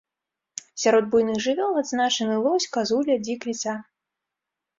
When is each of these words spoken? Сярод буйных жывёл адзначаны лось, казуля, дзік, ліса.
Сярод 0.83 1.03
буйных 1.11 1.37
жывёл 1.47 1.77
адзначаны 1.81 2.35
лось, 2.47 2.67
казуля, 2.79 3.15
дзік, 3.27 3.39
ліса. 3.53 3.77